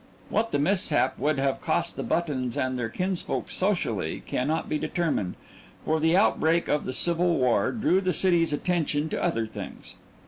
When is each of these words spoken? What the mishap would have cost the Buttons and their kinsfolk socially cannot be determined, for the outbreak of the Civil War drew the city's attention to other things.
What 0.29 0.51
the 0.51 0.57
mishap 0.57 1.19
would 1.19 1.37
have 1.37 1.61
cost 1.61 1.95
the 1.95 2.01
Buttons 2.01 2.57
and 2.57 2.75
their 2.75 2.89
kinsfolk 2.89 3.51
socially 3.51 4.23
cannot 4.25 4.67
be 4.67 4.79
determined, 4.79 5.35
for 5.85 5.99
the 5.99 6.17
outbreak 6.17 6.67
of 6.67 6.85
the 6.85 6.91
Civil 7.07 7.37
War 7.37 7.71
drew 7.71 8.01
the 8.01 8.11
city's 8.11 8.51
attention 8.51 9.09
to 9.09 9.23
other 9.23 9.45
things. 9.45 9.93